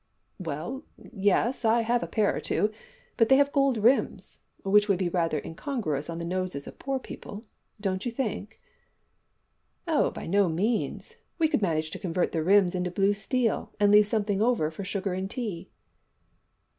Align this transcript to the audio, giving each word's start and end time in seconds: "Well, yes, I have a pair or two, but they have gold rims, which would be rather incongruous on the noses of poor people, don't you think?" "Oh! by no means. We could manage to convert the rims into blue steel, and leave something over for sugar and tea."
"Well, 0.39 0.83
yes, 0.97 1.63
I 1.63 1.81
have 1.81 2.01
a 2.01 2.07
pair 2.07 2.35
or 2.35 2.39
two, 2.39 2.71
but 3.17 3.29
they 3.29 3.35
have 3.35 3.51
gold 3.51 3.77
rims, 3.77 4.39
which 4.63 4.89
would 4.89 4.97
be 4.97 5.09
rather 5.09 5.39
incongruous 5.45 6.09
on 6.09 6.17
the 6.17 6.25
noses 6.25 6.65
of 6.65 6.79
poor 6.79 6.97
people, 6.97 7.45
don't 7.79 8.03
you 8.03 8.09
think?" 8.11 8.59
"Oh! 9.87 10.09
by 10.09 10.25
no 10.25 10.49
means. 10.49 11.17
We 11.37 11.47
could 11.47 11.61
manage 11.61 11.91
to 11.91 11.99
convert 11.99 12.31
the 12.31 12.41
rims 12.43 12.73
into 12.73 12.89
blue 12.89 13.13
steel, 13.13 13.73
and 13.79 13.91
leave 13.91 14.07
something 14.07 14.41
over 14.41 14.71
for 14.71 14.83
sugar 14.83 15.13
and 15.13 15.29
tea." 15.29 15.69